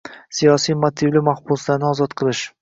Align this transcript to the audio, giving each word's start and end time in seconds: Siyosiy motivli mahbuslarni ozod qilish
Siyosiy 0.37 0.77
motivli 0.85 1.23
mahbuslarni 1.27 1.89
ozod 1.91 2.17
qilish 2.25 2.43